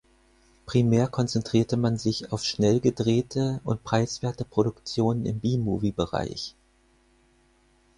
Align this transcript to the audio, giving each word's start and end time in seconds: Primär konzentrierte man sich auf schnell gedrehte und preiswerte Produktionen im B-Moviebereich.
Primär 0.65 1.07
konzentrierte 1.09 1.77
man 1.77 1.95
sich 1.95 2.31
auf 2.33 2.43
schnell 2.43 2.79
gedrehte 2.79 3.61
und 3.63 3.83
preiswerte 3.83 4.45
Produktionen 4.45 5.27
im 5.27 5.39
B-Moviebereich. 5.39 6.55